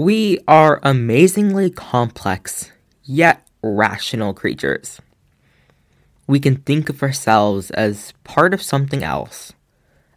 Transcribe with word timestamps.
We 0.00 0.38
are 0.48 0.80
amazingly 0.82 1.68
complex, 1.68 2.72
yet 3.04 3.46
rational 3.62 4.32
creatures. 4.32 4.98
We 6.26 6.40
can 6.40 6.56
think 6.56 6.88
of 6.88 7.02
ourselves 7.02 7.70
as 7.72 8.14
part 8.24 8.54
of 8.54 8.62
something 8.62 9.04
else, 9.04 9.52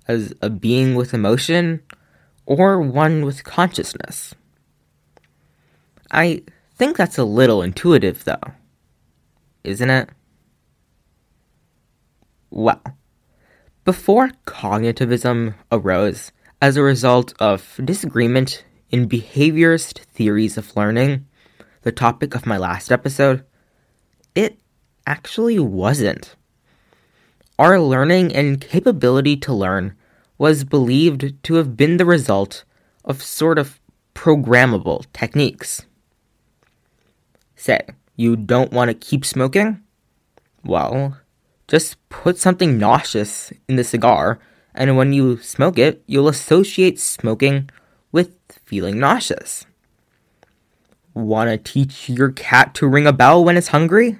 as 0.07 0.33
a 0.41 0.49
being 0.49 0.95
with 0.95 1.13
emotion, 1.13 1.81
or 2.45 2.79
one 2.79 3.25
with 3.25 3.43
consciousness. 3.43 4.33
I 6.11 6.43
think 6.77 6.95
that's 6.95 7.17
a 7.17 7.25
little 7.25 7.61
intuitive, 7.61 8.23
though, 8.23 8.53
isn't 9.65 9.89
it? 9.89 10.07
Well, 12.49 12.81
before 13.83 14.29
cognitivism 14.47 15.55
arose 15.73 16.31
as 16.61 16.77
a 16.77 16.83
result 16.83 17.33
of 17.37 17.81
disagreement 17.83 18.63
in 18.93 19.09
behaviorist 19.09 19.97
theories 20.05 20.55
of 20.55 20.77
learning, 20.77 21.25
the 21.81 21.91
topic 21.91 22.35
of 22.35 22.45
my 22.45 22.57
last 22.57 22.91
episode, 22.91 23.43
it 24.35 24.59
actually 25.07 25.57
wasn't. 25.57 26.35
Our 27.57 27.79
learning 27.79 28.35
and 28.35 28.61
capability 28.61 29.35
to 29.37 29.51
learn 29.51 29.95
was 30.37 30.63
believed 30.63 31.33
to 31.41 31.55
have 31.55 31.75
been 31.75 31.97
the 31.97 32.05
result 32.05 32.65
of 33.03 33.23
sort 33.23 33.57
of 33.57 33.81
programmable 34.13 35.05
techniques. 35.11 35.87
Say, 37.55 37.79
you 38.15 38.35
don't 38.35 38.71
want 38.71 38.89
to 38.89 38.93
keep 38.93 39.25
smoking? 39.25 39.81
Well, 40.63 41.17
just 41.67 41.97
put 42.09 42.37
something 42.37 42.77
nauseous 42.77 43.51
in 43.67 43.75
the 43.75 43.83
cigar, 43.83 44.37
and 44.75 44.95
when 44.95 45.13
you 45.13 45.39
smoke 45.39 45.79
it, 45.79 46.03
you'll 46.05 46.27
associate 46.27 46.99
smoking 46.99 47.71
feeling 48.65 48.99
nauseous. 48.99 49.65
Want 51.13 51.49
to 51.49 51.57
teach 51.57 52.09
your 52.09 52.31
cat 52.31 52.73
to 52.75 52.87
ring 52.87 53.05
a 53.05 53.13
bell 53.13 53.43
when 53.43 53.57
it's 53.57 53.67
hungry? 53.67 54.17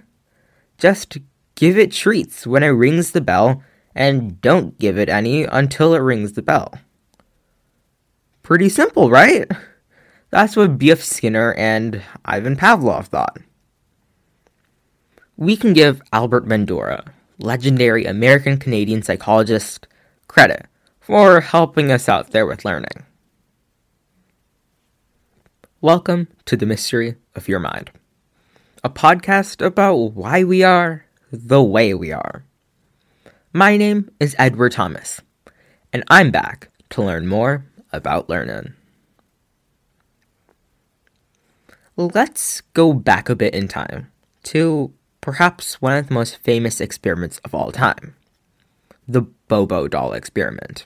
Just 0.78 1.18
give 1.56 1.78
it 1.78 1.92
treats 1.92 2.46
when 2.46 2.64
it 2.64 2.68
rings 2.68 3.12
the 3.12 3.22
bell 3.22 3.64
and 3.96 4.42
don't 4.42 4.78
give 4.80 4.98
it 4.98 5.10
any 5.10 5.44
until 5.44 5.94
it 5.94 6.00
rings 6.00 6.34
the 6.34 6.42
bell. 6.42 6.74
Pretty 8.42 8.70
simple, 8.70 9.10
right? 9.10 9.50
That's 10.30 10.56
what 10.56 10.78
B.F. 10.78 11.02
Skinner 11.02 11.54
and 11.54 12.02
Ivan 12.26 12.56
Pavlov 12.56 13.06
thought. 13.06 13.38
We 15.38 15.56
can 15.56 15.74
give 15.74 16.02
Albert 16.12 16.48
Bandura, 16.48 17.08
legendary 17.40 18.06
American 18.06 18.58
Canadian 18.58 19.04
psychologist, 19.04 19.88
credit 20.28 20.66
for 21.00 21.42
helping 21.42 21.92
us 21.92 22.08
out 22.08 22.32
there 22.32 22.46
with 22.46 22.66
learning. 22.66 23.06
Welcome 25.84 26.30
to 26.46 26.56
the 26.56 26.66
Mystery 26.66 27.18
of 27.36 27.50
Your 27.50 27.60
Mind, 27.60 27.92
a 28.86 28.90
podcast 28.90 29.62
about 29.62 30.14
why 30.14 30.46
we 30.46 30.64
are 30.64 31.04
the 31.30 31.62
way 31.62 31.94
we 31.94 32.14
are. 32.14 32.46
My 33.52 33.76
name 33.76 34.10
is 34.18 34.34
Edward 34.40 34.72
Thomas, 34.72 35.20
and 35.92 36.06
I'm 36.08 36.32
back 36.32 36.70
to 36.92 37.04
learn 37.04 37.28
more 37.28 37.66
about 37.92 38.30
learning. 38.30 38.76
Let's 41.98 42.62
go 42.62 42.94
back 42.94 43.28
a 43.28 43.36
bit 43.36 43.54
in 43.54 43.68
time 43.68 44.10
to 44.44 44.94
perhaps 45.20 45.82
one 45.82 45.98
of 45.98 46.08
the 46.08 46.14
most 46.14 46.38
famous 46.38 46.80
experiments 46.80 47.42
of 47.44 47.54
all 47.54 47.74
time 47.74 48.16
the 49.06 49.24
Bobo 49.50 49.90
doll 49.90 50.14
experiment. 50.14 50.86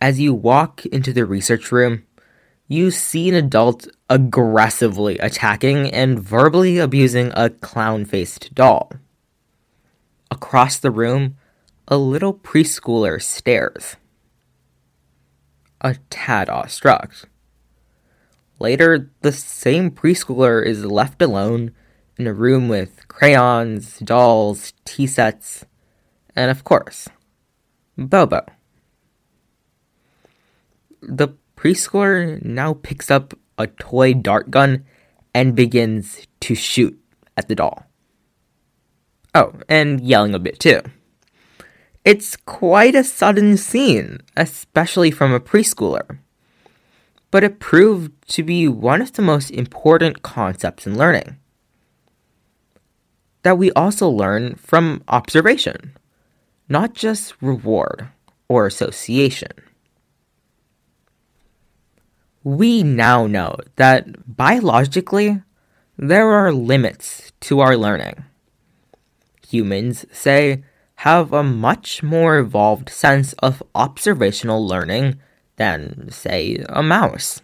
As 0.00 0.20
you 0.20 0.32
walk 0.32 0.86
into 0.86 1.12
the 1.12 1.26
research 1.26 1.70
room, 1.70 2.05
you 2.68 2.90
see 2.90 3.28
an 3.28 3.34
adult 3.34 3.86
aggressively 4.10 5.18
attacking 5.18 5.90
and 5.90 6.18
verbally 6.18 6.78
abusing 6.78 7.32
a 7.34 7.50
clown 7.50 8.04
faced 8.04 8.54
doll. 8.54 8.92
Across 10.30 10.78
the 10.78 10.90
room, 10.90 11.36
a 11.88 11.96
little 11.96 12.34
preschooler 12.34 13.22
stares, 13.22 13.96
a 15.80 15.96
tad 16.10 16.48
awestruck. 16.48 17.14
Later, 18.58 19.10
the 19.20 19.32
same 19.32 19.90
preschooler 19.90 20.64
is 20.64 20.84
left 20.84 21.22
alone 21.22 21.72
in 22.16 22.26
a 22.26 22.32
room 22.32 22.68
with 22.68 23.06
crayons, 23.08 23.98
dolls, 23.98 24.72
tea 24.84 25.06
sets, 25.06 25.64
and 26.34 26.50
of 26.50 26.64
course, 26.64 27.08
Bobo. 27.96 28.44
The 31.02 31.28
preschooler 31.66 32.40
now 32.44 32.74
picks 32.74 33.10
up 33.10 33.34
a 33.58 33.66
toy 33.66 34.14
dart 34.14 34.52
gun 34.52 34.84
and 35.34 35.56
begins 35.56 36.24
to 36.38 36.54
shoot 36.54 36.96
at 37.36 37.48
the 37.48 37.56
doll. 37.56 37.86
Oh, 39.34 39.52
and 39.68 40.00
yelling 40.00 40.32
a 40.32 40.38
bit 40.38 40.60
too. 40.60 40.80
It's 42.04 42.36
quite 42.36 42.94
a 42.94 43.02
sudden 43.02 43.56
scene, 43.56 44.20
especially 44.36 45.10
from 45.10 45.32
a 45.32 45.40
preschooler. 45.40 46.20
But 47.32 47.42
it 47.42 47.58
proved 47.58 48.12
to 48.28 48.44
be 48.44 48.68
one 48.68 49.02
of 49.02 49.14
the 49.14 49.22
most 49.22 49.50
important 49.50 50.22
concepts 50.22 50.86
in 50.86 50.96
learning. 50.96 51.36
That 53.42 53.58
we 53.58 53.72
also 53.72 54.08
learn 54.08 54.54
from 54.54 55.02
observation, 55.08 55.96
not 56.68 56.94
just 56.94 57.34
reward 57.42 58.06
or 58.48 58.66
association 58.66 59.65
we 62.46 62.84
now 62.84 63.26
know 63.26 63.56
that 63.74 64.36
biologically, 64.36 65.42
there 65.98 66.30
are 66.30 66.52
limits 66.52 67.32
to 67.40 67.58
our 67.58 67.76
learning. 67.76 68.22
Humans, 69.48 70.06
say, 70.12 70.62
have 71.02 71.32
a 71.32 71.42
much 71.42 72.04
more 72.04 72.38
evolved 72.38 72.88
sense 72.88 73.32
of 73.42 73.64
observational 73.74 74.64
learning 74.64 75.18
than, 75.56 76.08
say, 76.12 76.64
a 76.68 76.84
mouse. 76.84 77.42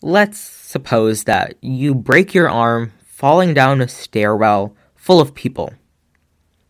Let's 0.00 0.38
suppose 0.38 1.24
that 1.24 1.56
you 1.60 1.94
break 1.94 2.32
your 2.32 2.48
arm 2.48 2.94
falling 3.04 3.52
down 3.52 3.82
a 3.82 3.88
stairwell 3.88 4.74
full 4.96 5.20
of 5.20 5.34
people. 5.34 5.74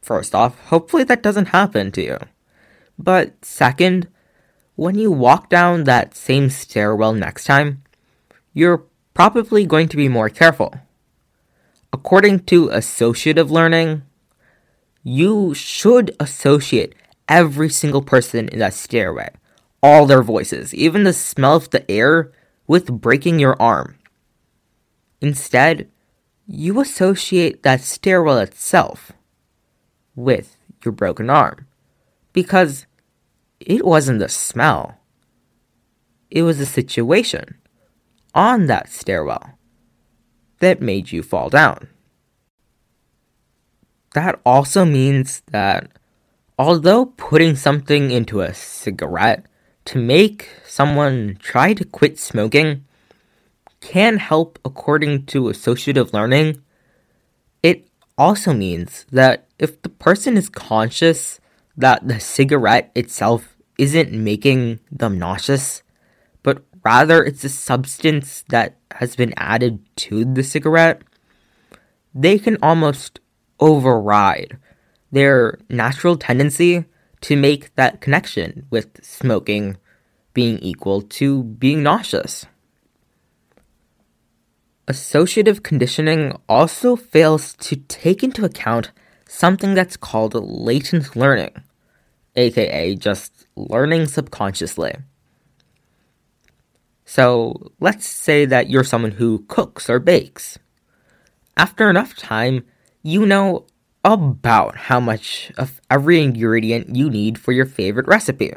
First 0.00 0.34
off, 0.34 0.58
hopefully 0.62 1.04
that 1.04 1.22
doesn't 1.22 1.54
happen 1.54 1.92
to 1.92 2.02
you. 2.02 2.18
But 2.98 3.44
second, 3.44 4.08
when 4.76 4.96
you 4.96 5.10
walk 5.10 5.48
down 5.48 5.84
that 5.84 6.14
same 6.14 6.50
stairwell 6.50 7.12
next 7.12 7.44
time, 7.44 7.82
you're 8.52 8.84
probably 9.14 9.66
going 9.66 9.88
to 9.88 9.96
be 9.96 10.08
more 10.08 10.28
careful. 10.28 10.74
According 11.92 12.40
to 12.46 12.70
associative 12.70 13.50
learning, 13.50 14.02
you 15.02 15.52
should 15.54 16.14
associate 16.18 16.94
every 17.28 17.68
single 17.68 18.02
person 18.02 18.48
in 18.48 18.58
that 18.60 18.74
stairway, 18.74 19.30
all 19.82 20.06
their 20.06 20.22
voices, 20.22 20.74
even 20.74 21.04
the 21.04 21.12
smell 21.12 21.56
of 21.56 21.70
the 21.70 21.88
air, 21.90 22.32
with 22.66 23.00
breaking 23.00 23.38
your 23.38 23.60
arm. 23.60 23.98
Instead, 25.20 25.88
you 26.46 26.80
associate 26.80 27.62
that 27.62 27.80
stairwell 27.80 28.38
itself 28.38 29.12
with 30.14 30.56
your 30.84 30.92
broken 30.92 31.30
arm. 31.30 31.66
Because 32.32 32.86
it 33.66 33.84
wasn't 33.84 34.18
the 34.18 34.28
smell, 34.28 34.98
it 36.30 36.42
was 36.42 36.58
the 36.58 36.66
situation 36.66 37.56
on 38.34 38.66
that 38.66 38.88
stairwell 38.88 39.58
that 40.60 40.80
made 40.80 41.12
you 41.12 41.22
fall 41.22 41.50
down. 41.50 41.88
That 44.14 44.40
also 44.44 44.84
means 44.84 45.42
that 45.50 45.90
although 46.58 47.06
putting 47.06 47.56
something 47.56 48.10
into 48.10 48.40
a 48.40 48.54
cigarette 48.54 49.46
to 49.86 49.98
make 49.98 50.48
someone 50.64 51.36
try 51.40 51.74
to 51.74 51.84
quit 51.84 52.18
smoking 52.18 52.84
can 53.80 54.18
help 54.18 54.58
according 54.64 55.26
to 55.26 55.48
associative 55.48 56.12
learning, 56.12 56.62
it 57.62 57.88
also 58.16 58.52
means 58.52 59.04
that 59.10 59.46
if 59.58 59.82
the 59.82 59.88
person 59.88 60.36
is 60.36 60.48
conscious 60.48 61.40
that 61.76 62.06
the 62.06 62.20
cigarette 62.20 62.92
itself 62.94 63.51
isn't 63.78 64.12
making 64.12 64.80
them 64.90 65.18
nauseous, 65.18 65.82
but 66.42 66.62
rather 66.84 67.24
it's 67.24 67.44
a 67.44 67.48
substance 67.48 68.44
that 68.48 68.76
has 68.92 69.16
been 69.16 69.34
added 69.36 69.80
to 69.96 70.24
the 70.24 70.42
cigarette, 70.42 71.02
they 72.14 72.38
can 72.38 72.58
almost 72.62 73.20
override 73.60 74.58
their 75.10 75.58
natural 75.68 76.16
tendency 76.16 76.84
to 77.20 77.36
make 77.36 77.74
that 77.76 78.00
connection 78.00 78.66
with 78.70 79.04
smoking 79.04 79.76
being 80.34 80.58
equal 80.58 81.02
to 81.02 81.44
being 81.44 81.82
nauseous. 81.82 82.46
Associative 84.88 85.62
conditioning 85.62 86.36
also 86.48 86.96
fails 86.96 87.54
to 87.54 87.76
take 87.76 88.22
into 88.24 88.44
account 88.44 88.90
something 89.28 89.74
that's 89.74 89.96
called 89.96 90.34
latent 90.34 91.14
learning, 91.14 91.62
aka 92.36 92.94
just 92.94 93.46
learning 93.56 94.06
subconsciously. 94.06 94.94
So 97.04 97.72
let's 97.80 98.08
say 98.08 98.44
that 98.46 98.70
you're 98.70 98.84
someone 98.84 99.12
who 99.12 99.44
cooks 99.48 99.90
or 99.90 99.98
bakes. 99.98 100.58
After 101.56 101.90
enough 101.90 102.16
time, 102.16 102.64
you 103.02 103.26
know 103.26 103.66
about 104.04 104.76
how 104.88 104.98
much 104.98 105.52
of 105.56 105.80
every 105.90 106.22
ingredient 106.22 106.96
you 106.96 107.10
need 107.10 107.38
for 107.38 107.52
your 107.52 107.66
favorite 107.66 108.08
recipe. 108.08 108.52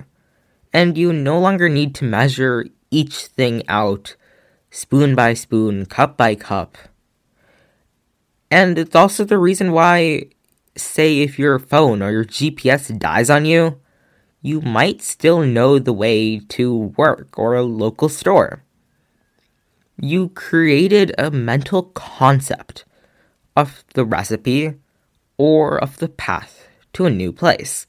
And 0.74 0.98
you 0.98 1.14
no 1.14 1.40
longer 1.40 1.70
need 1.70 1.96
to 1.96 2.06
measure 2.06 2.66
each 2.92 3.28
thing 3.28 3.64
out 3.68 4.16
spoon 4.72 5.16
by 5.16 5.34
spoon, 5.34 5.86
cup 5.86 6.18
by 6.18 6.36
cup. 6.36 6.78
And 8.52 8.78
it's 8.78 8.96
also 8.96 9.24
the 9.24 9.38
reason 9.38 9.72
why, 9.72 10.26
say, 10.76 11.22
if 11.22 11.40
your 11.40 11.60
phone 11.60 12.02
or 12.02 12.12
your 12.12 12.26
GPS 12.26 12.98
dies 12.98 13.30
on 13.30 13.46
you, 13.46 13.80
you 14.42 14.62
might 14.62 15.02
still 15.02 15.42
know 15.42 15.80
the 15.80 15.94
way 15.94 16.40
to 16.40 16.94
work 16.98 17.38
or 17.40 17.56
a 17.56 17.64
local 17.64 18.10
store. 18.10 18.64
You 20.00 20.30
created 20.30 21.14
a 21.18 21.32
mental 21.32 21.84
concept 21.84 22.86
of 23.56 23.84
the 23.94 24.06
recipe 24.06 24.76
or 25.38 25.78
of 25.82 25.98
the 25.98 26.10
path 26.10 26.68
to 26.94 27.06
a 27.06 27.10
new 27.10 27.32
place. 27.32 27.88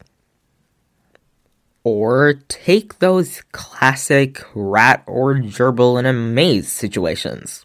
Or 1.84 2.34
take 2.48 2.98
those 2.98 3.42
classic 3.52 4.42
rat 4.54 5.04
or 5.06 5.34
gerbil 5.34 5.98
in 5.98 6.06
a 6.06 6.12
maze 6.12 6.72
situations. 6.72 7.64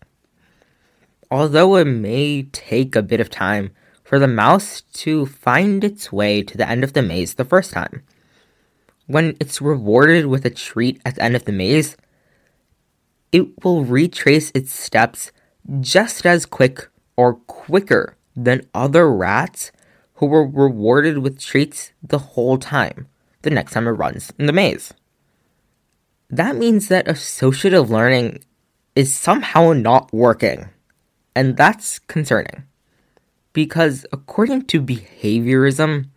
Although 1.32 1.78
it 1.78 1.86
may 1.86 2.44
take 2.44 2.96
a 2.96 3.02
bit 3.02 3.20
of 3.20 3.30
time 3.30 3.72
for 4.12 4.20
the 4.20 4.28
mouse 4.28 4.82
to 4.92 5.26
find 5.26 5.86
its 5.86 6.12
way 6.12 6.44
to 6.44 6.58
the 6.58 6.68
end 6.68 6.84
of 6.84 6.92
the 6.92 7.02
maze 7.02 7.36
the 7.36 7.46
first 7.46 7.72
time, 7.72 8.04
when 9.08 9.38
it's 9.40 9.62
rewarded 9.62 10.26
with 10.26 10.46
a 10.46 10.50
treat 10.50 11.02
at 11.06 11.16
the 11.16 11.24
end 11.24 11.34
of 11.34 11.46
the 11.46 11.54
maze, 11.54 11.96
it 13.32 13.64
will 13.64 13.86
retrace 13.86 14.52
its 14.54 14.74
steps 14.74 15.32
just 15.80 16.26
as 16.26 16.46
quick 16.46 16.90
or 17.16 17.36
quicker 17.36 18.18
than 18.36 18.68
other 18.74 19.10
rats 19.10 19.72
who 20.16 20.26
were 20.26 20.46
rewarded 20.46 21.20
with 21.20 21.40
treats 21.40 21.94
the 22.04 22.20
whole 22.20 22.58
time, 22.58 23.08
the 23.44 23.50
next 23.50 23.72
time 23.72 23.88
it 23.88 23.92
runs 23.92 24.34
in 24.38 24.46
the 24.46 24.52
maze. 24.52 24.94
That 26.30 26.58
means 26.58 26.90
that 26.90 27.08
associative 27.08 27.90
learning 27.90 28.44
is 28.94 29.14
somehow 29.14 29.72
not 29.72 30.12
working, 30.12 30.68
and 31.34 31.56
that's 31.56 31.98
concerning. 31.98 32.66
Because 33.54 34.06
according 34.12 34.66
to 34.68 34.82
behaviorism, 34.82 36.08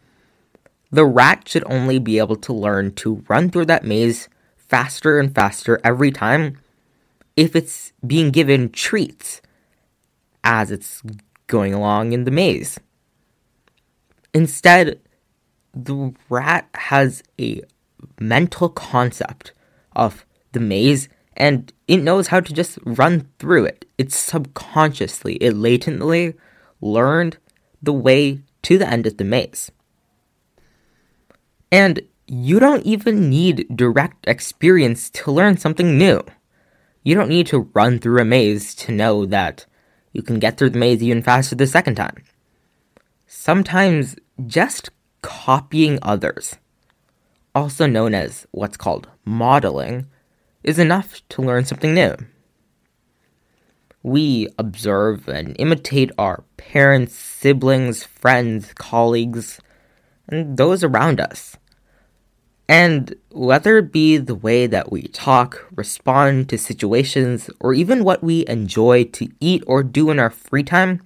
the 0.90 1.04
rat 1.04 1.48
should 1.48 1.64
only 1.66 1.98
be 1.98 2.18
able 2.18 2.36
to 2.36 2.52
learn 2.52 2.94
to 2.94 3.24
run 3.28 3.50
through 3.50 3.66
that 3.66 3.84
maze 3.84 4.28
faster 4.56 5.18
and 5.18 5.34
faster 5.34 5.80
every 5.82 6.10
time 6.10 6.58
if 7.36 7.56
it's 7.56 7.92
being 8.06 8.30
given 8.30 8.70
treats 8.70 9.42
as 10.44 10.70
it's 10.70 11.02
going 11.46 11.74
along 11.74 12.12
in 12.12 12.24
the 12.24 12.30
maze. 12.30 12.78
Instead, 14.32 15.00
the 15.74 16.14
rat 16.28 16.68
has 16.74 17.22
a 17.40 17.60
mental 18.20 18.68
concept 18.68 19.52
of 19.96 20.24
the 20.52 20.60
maze 20.60 21.08
and 21.36 21.72
it 21.88 21.96
knows 21.96 22.28
how 22.28 22.40
to 22.40 22.52
just 22.52 22.78
run 22.84 23.28
through 23.38 23.64
it. 23.64 23.84
It's 23.98 24.16
subconsciously, 24.16 25.34
it 25.36 25.54
latently 25.54 26.34
learned 26.84 27.38
the 27.82 27.92
way 27.92 28.40
to 28.62 28.78
the 28.78 28.88
end 28.88 29.06
of 29.06 29.16
the 29.16 29.24
maze. 29.24 29.72
And 31.72 32.02
you 32.26 32.60
don't 32.60 32.84
even 32.84 33.28
need 33.28 33.66
direct 33.74 34.26
experience 34.28 35.10
to 35.10 35.32
learn 35.32 35.56
something 35.56 35.98
new. 35.98 36.22
You 37.02 37.14
don't 37.14 37.28
need 37.28 37.46
to 37.48 37.70
run 37.74 37.98
through 37.98 38.20
a 38.20 38.24
maze 38.24 38.74
to 38.76 38.92
know 38.92 39.26
that 39.26 39.66
you 40.12 40.22
can 40.22 40.38
get 40.38 40.56
through 40.56 40.70
the 40.70 40.78
maze 40.78 41.02
even 41.02 41.22
faster 41.22 41.56
the 41.56 41.66
second 41.66 41.96
time. 41.96 42.22
Sometimes 43.26 44.16
just 44.46 44.90
copying 45.22 45.98
others, 46.02 46.56
also 47.54 47.86
known 47.86 48.14
as 48.14 48.46
what's 48.52 48.76
called 48.76 49.08
modeling, 49.24 50.06
is 50.62 50.78
enough 50.78 51.20
to 51.30 51.42
learn 51.42 51.64
something 51.64 51.94
new. 51.94 52.14
We 54.04 54.48
observe 54.58 55.28
and 55.28 55.56
imitate 55.58 56.12
our 56.18 56.44
parents, 56.58 57.14
siblings, 57.14 58.04
friends, 58.04 58.72
colleagues, 58.74 59.60
and 60.28 60.58
those 60.58 60.84
around 60.84 61.20
us. 61.20 61.56
And 62.68 63.14
whether 63.30 63.78
it 63.78 63.92
be 63.92 64.18
the 64.18 64.34
way 64.34 64.66
that 64.66 64.92
we 64.92 65.04
talk, 65.04 65.66
respond 65.74 66.50
to 66.50 66.58
situations, 66.58 67.48
or 67.60 67.72
even 67.72 68.04
what 68.04 68.22
we 68.22 68.46
enjoy 68.46 69.04
to 69.04 69.28
eat 69.40 69.64
or 69.66 69.82
do 69.82 70.10
in 70.10 70.18
our 70.18 70.30
free 70.30 70.62
time, 70.62 71.00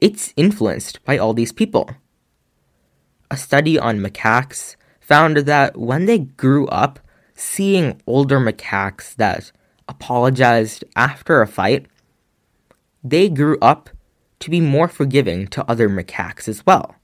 it's 0.00 0.32
influenced 0.34 1.04
by 1.04 1.18
all 1.18 1.34
these 1.34 1.52
people. 1.52 1.90
A 3.30 3.36
study 3.36 3.78
on 3.78 4.00
macaques 4.00 4.76
found 4.98 5.36
that 5.36 5.76
when 5.76 6.06
they 6.06 6.20
grew 6.20 6.66
up 6.68 7.00
seeing 7.34 8.00
older 8.06 8.40
macaques 8.40 9.14
that 9.16 9.52
apologized 9.88 10.84
after 10.94 11.42
a 11.42 11.46
fight, 11.46 11.86
they 13.02 13.28
grew 13.28 13.58
up 13.60 13.90
to 14.40 14.50
be 14.50 14.60
more 14.60 14.88
forgiving 14.88 15.46
to 15.48 15.68
other 15.70 15.88
macaques 15.88 16.48
as 16.48 16.64
well, 16.66 16.96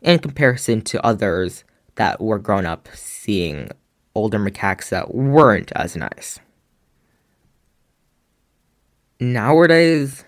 in 0.00 0.18
comparison 0.18 0.80
to 0.82 1.04
others 1.04 1.64
that 1.96 2.20
were 2.20 2.38
grown 2.38 2.66
up 2.66 2.88
seeing 2.94 3.68
older 4.14 4.38
macaques 4.38 4.88
that 4.88 5.14
weren't 5.14 5.70
as 5.76 5.96
nice. 5.96 6.40
Nowadays, 9.20 10.24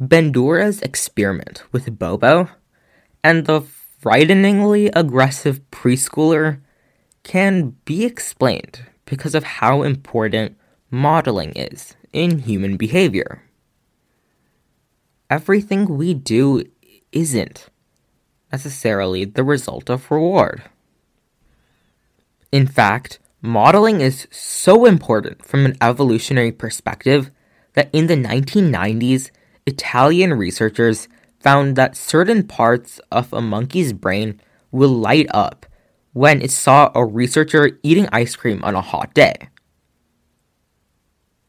Bandura's 0.00 0.82
experiment 0.82 1.64
with 1.72 1.98
Bobo 1.98 2.50
and 3.24 3.46
the 3.46 3.62
frighteningly 3.62 4.88
aggressive 4.88 5.60
preschooler 5.70 6.60
can 7.22 7.70
be 7.84 8.04
explained 8.04 8.84
because 9.06 9.34
of 9.34 9.42
how 9.42 9.82
important 9.82 10.56
modeling 10.90 11.52
is 11.52 11.94
in 12.12 12.40
human 12.40 12.76
behavior. 12.76 13.42
Everything 15.28 15.96
we 15.96 16.14
do 16.14 16.62
isn't 17.12 17.68
necessarily 18.52 19.24
the 19.24 19.44
result 19.44 19.90
of 19.90 20.10
reward. 20.10 20.62
In 22.52 22.66
fact, 22.66 23.18
modeling 23.42 24.00
is 24.00 24.28
so 24.30 24.84
important 24.84 25.44
from 25.44 25.66
an 25.66 25.76
evolutionary 25.80 26.52
perspective 26.52 27.30
that 27.74 27.90
in 27.92 28.06
the 28.06 28.16
1990s, 28.16 29.30
Italian 29.66 30.34
researchers 30.34 31.08
found 31.40 31.76
that 31.76 31.96
certain 31.96 32.46
parts 32.46 33.00
of 33.10 33.32
a 33.32 33.40
monkey's 33.40 33.92
brain 33.92 34.40
will 34.70 34.90
light 34.90 35.26
up 35.34 35.66
when 36.12 36.40
it 36.40 36.50
saw 36.50 36.90
a 36.94 37.04
researcher 37.04 37.78
eating 37.82 38.08
ice 38.12 38.36
cream 38.36 38.64
on 38.64 38.74
a 38.74 38.80
hot 38.80 39.12
day. 39.12 39.48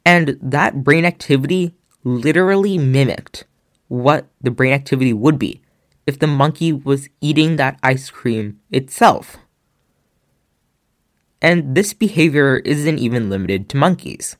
And 0.07 0.39
that 0.41 0.85
brain 0.85 1.03
activity 1.03 1.75
literally 2.05 2.77
mimicked 2.77 3.43
what 3.89 4.29
the 4.39 4.51
brain 4.51 4.71
activity 4.71 5.11
would 5.11 5.37
be 5.37 5.61
if 6.05 6.17
the 6.17 6.27
monkey 6.27 6.71
was 6.71 7.09
eating 7.19 7.57
that 7.57 7.77
ice 7.83 8.09
cream 8.09 8.61
itself. 8.71 9.35
And 11.41 11.75
this 11.75 11.91
behavior 11.93 12.59
isn't 12.59 12.99
even 12.99 13.29
limited 13.29 13.67
to 13.67 13.77
monkeys. 13.77 14.37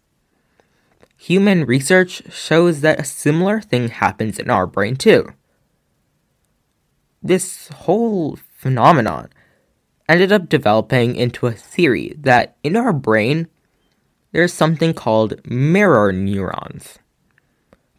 Human 1.17 1.65
research 1.65 2.23
shows 2.31 2.79
that 2.79 3.01
a 3.01 3.03
similar 3.03 3.59
thing 3.59 3.89
happens 3.89 4.39
in 4.39 4.49
our 4.49 4.67
brain 4.67 4.95
too. 4.95 5.33
This 7.21 7.67
whole 7.83 8.39
phenomenon 8.55 9.27
ended 10.07 10.31
up 10.31 10.47
developing 10.47 11.17
into 11.17 11.45
a 11.45 11.51
theory 11.51 12.15
that 12.21 12.55
in 12.63 12.77
our 12.77 12.93
brain, 12.93 13.49
there's 14.37 14.53
something 14.53 14.93
called 14.93 15.33
mirror 15.49 16.13
neurons. 16.13 16.99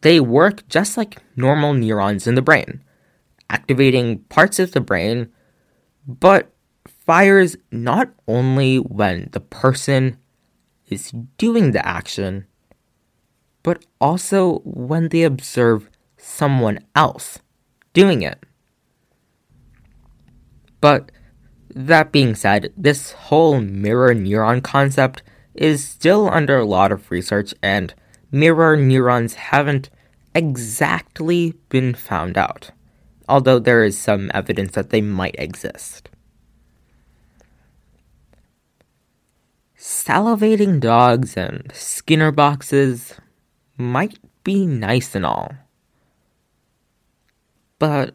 They 0.03 0.21
work 0.21 0.69
just 0.69 0.97
like 0.97 1.21
normal 1.35 1.75
neurons 1.75 2.29
in 2.29 2.37
the 2.37 2.43
brain, 2.43 2.85
activating 3.51 4.21
parts 4.29 4.61
of 4.61 4.71
the 4.71 4.81
brain, 4.81 5.33
but 6.07 6.53
fires 6.87 7.57
not 7.73 8.11
only 8.29 8.77
when 8.77 9.31
the 9.33 9.41
person 9.41 10.17
is 10.89 11.13
doing 11.39 11.73
the 11.73 11.85
action, 11.85 12.47
but 13.65 13.85
also 14.01 14.61
when 14.61 15.09
they 15.09 15.25
observe 15.25 15.91
someone 16.17 16.79
else 16.95 17.41
doing 17.95 18.23
it. 18.23 18.39
But 20.81 21.11
that 21.75 22.13
being 22.13 22.37
said, 22.37 22.73
this 22.77 23.11
whole 23.27 23.61
mirror 23.61 24.15
neuron 24.15 24.63
concept 24.63 25.25
is 25.59 25.87
still 25.87 26.31
under 26.31 26.59
a 26.59 26.65
lot 26.65 26.93
of 26.93 27.11
research, 27.11 27.53
and 27.63 27.93
mirror 28.31 28.77
neurons 28.77 29.35
haven't 29.35 29.91
exactly 30.35 31.55
been 31.69 31.95
found 31.95 32.39
out, 32.39 32.71
although 33.29 33.59
there 33.59 33.85
is 33.85 33.99
some 33.99 34.31
evidence 34.33 34.73
that 34.73 34.91
they 34.91 35.01
might 35.01 35.35
exist. 35.39 36.09
salivating 40.09 40.81
dogs 40.81 41.37
and 41.37 41.71
Skinner 41.73 42.33
boxes 42.33 43.15
might 43.77 44.19
be 44.43 44.67
nice 44.67 45.15
and 45.15 45.25
all. 45.25 45.53
But 47.79 48.15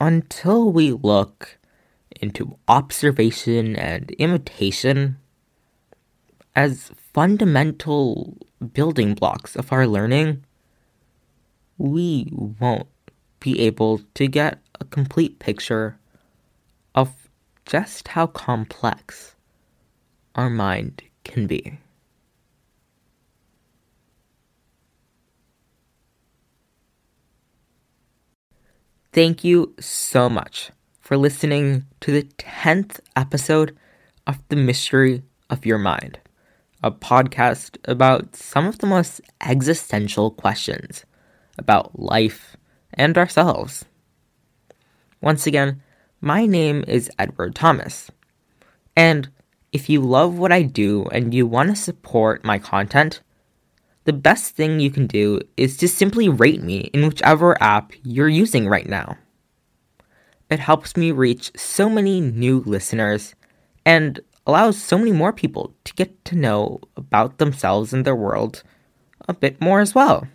until 0.00 0.70
we 0.70 0.92
look 0.92 1.58
into 2.20 2.58
observation 2.68 3.76
and 3.76 4.10
imitation 4.12 5.16
as 6.56 6.90
fundamental 7.12 8.36
building 8.72 9.14
blocks 9.14 9.56
of 9.56 9.72
our 9.72 9.86
learning, 9.86 10.44
we 11.78 12.28
won't 12.60 12.88
be 13.40 13.60
able 13.60 14.00
to 14.14 14.26
get 14.26 14.58
a 14.80 14.84
complete 14.84 15.38
picture 15.38 15.98
of 16.94 17.28
just 17.66 18.08
how 18.08 18.26
complex 18.26 19.34
our 20.34 20.50
mind 20.50 21.02
can 21.24 21.46
be. 21.46 21.78
Thank 29.12 29.44
you 29.44 29.74
so 29.78 30.28
much 30.28 30.70
for 30.98 31.16
listening 31.16 31.84
to 32.00 32.10
the 32.10 32.24
10th 32.38 32.98
episode 33.14 33.76
of 34.26 34.38
The 34.48 34.56
Mystery 34.56 35.22
of 35.48 35.64
Your 35.64 35.78
Mind, 35.78 36.18
a 36.84 36.90
podcast 36.90 37.78
about 37.86 38.36
some 38.36 38.66
of 38.66 38.78
the 38.78 38.86
most 38.86 39.22
existential 39.40 40.30
questions 40.30 41.06
about 41.56 41.98
life 41.98 42.58
and 42.92 43.16
ourselves. 43.16 43.86
Once 45.22 45.46
again, 45.46 45.80
my 46.20 46.44
name 46.44 46.84
is 46.86 47.10
Edward 47.18 47.54
Thomas. 47.54 48.10
And 48.94 49.30
if 49.72 49.88
you 49.88 50.02
love 50.02 50.38
what 50.38 50.52
I 50.52 50.60
do 50.60 51.06
and 51.06 51.32
you 51.32 51.46
want 51.46 51.70
to 51.70 51.76
support 51.76 52.44
my 52.44 52.58
content, 52.58 53.22
the 54.04 54.12
best 54.12 54.54
thing 54.54 54.78
you 54.78 54.90
can 54.90 55.06
do 55.06 55.40
is 55.56 55.78
to 55.78 55.88
simply 55.88 56.28
rate 56.28 56.62
me 56.62 56.90
in 56.92 57.06
whichever 57.06 57.60
app 57.62 57.92
you're 58.02 58.28
using 58.28 58.68
right 58.68 58.86
now. 58.86 59.16
It 60.50 60.60
helps 60.60 60.98
me 60.98 61.12
reach 61.12 61.50
so 61.56 61.88
many 61.88 62.20
new 62.20 62.62
listeners 62.66 63.34
and 63.86 64.20
allows 64.46 64.80
so 64.80 64.98
many 64.98 65.12
more 65.12 65.32
people 65.32 65.74
to 65.84 65.94
get 65.94 66.24
to 66.26 66.36
know 66.36 66.80
about 66.96 67.38
themselves 67.38 67.92
and 67.92 68.04
their 68.04 68.16
world 68.16 68.62
a 69.28 69.34
bit 69.34 69.60
more 69.60 69.80
as 69.80 69.94
well. 69.94 70.26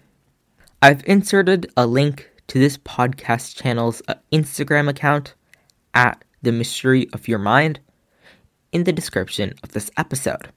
I've 0.82 1.04
inserted 1.06 1.72
a 1.76 1.86
link 1.86 2.30
to 2.48 2.60
this 2.60 2.78
podcast 2.78 3.56
channel's 3.56 4.02
uh, 4.08 4.16
Instagram 4.32 4.90
account 4.90 5.36
at 5.94 6.24
the 6.42 6.52
mystery 6.52 7.08
of 7.14 7.28
your 7.28 7.40
mind 7.40 7.80
in 8.72 8.84
the 8.86 8.94
description 8.94 9.54
of 9.62 9.74
this 9.74 9.92
episode. 9.98 10.52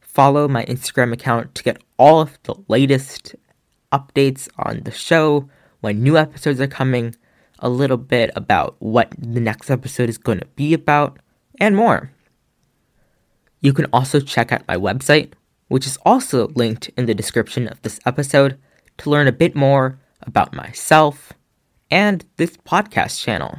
Follow 0.00 0.48
my 0.48 0.64
Instagram 0.64 1.12
account 1.12 1.54
to 1.54 1.62
get 1.62 1.82
all 1.98 2.20
of 2.20 2.38
the 2.44 2.54
latest 2.68 3.34
updates 3.92 4.48
on 4.58 4.82
the 4.84 4.90
show, 4.90 5.48
when 5.80 6.02
new 6.02 6.16
episodes 6.16 6.60
are 6.60 6.66
coming, 6.66 7.14
a 7.58 7.68
little 7.68 7.96
bit 7.96 8.30
about 8.34 8.76
what 8.78 9.12
the 9.18 9.40
next 9.40 9.70
episode 9.70 10.08
is 10.08 10.18
going 10.18 10.38
to 10.38 10.46
be 10.56 10.74
about, 10.74 11.18
and 11.60 11.76
more. 11.76 12.10
You 13.60 13.72
can 13.72 13.86
also 13.92 14.20
check 14.20 14.52
out 14.52 14.68
my 14.68 14.76
website, 14.76 15.32
which 15.68 15.86
is 15.86 15.98
also 16.04 16.48
linked 16.48 16.90
in 16.96 17.06
the 17.06 17.14
description 17.14 17.66
of 17.66 17.80
this 17.82 17.98
episode, 18.04 18.58
to 18.98 19.10
learn 19.10 19.26
a 19.26 19.32
bit 19.32 19.54
more 19.54 19.98
about 20.22 20.54
myself 20.54 21.32
and 21.90 22.24
this 22.36 22.56
podcast 22.56 23.22
channel. 23.22 23.58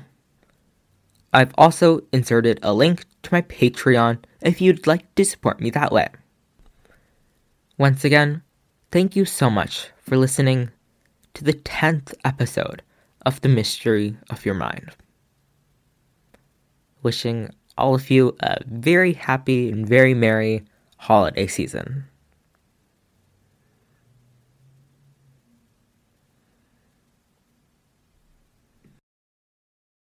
I've 1.33 1.53
also 1.57 2.01
inserted 2.13 2.59
a 2.63 2.73
link 2.73 3.05
to 3.23 3.33
my 3.33 3.41
Patreon 3.41 4.19
if 4.41 4.61
you'd 4.61 4.87
like 4.87 5.13
to 5.15 5.25
support 5.25 5.59
me 5.59 5.69
that 5.71 5.91
way. 5.91 6.07
Once 7.77 8.05
again, 8.05 8.41
thank 8.91 9.15
you 9.15 9.25
so 9.25 9.49
much 9.49 9.89
for 9.97 10.15
listening 10.15 10.69
to 11.33 11.43
the 11.43 11.53
10th 11.53 12.13
episode 12.23 12.81
of 13.25 13.41
The 13.41 13.49
Mystery 13.49 14.15
of 14.29 14.45
Your 14.45 14.55
Mind. 14.55 14.91
Wishing 17.03 17.49
all 17.77 17.95
of 17.95 18.09
you 18.09 18.35
a 18.39 18.57
very 18.65 19.13
happy 19.13 19.69
and 19.69 19.87
very 19.87 20.13
merry 20.13 20.63
holiday 20.97 21.47
season. 21.47 22.05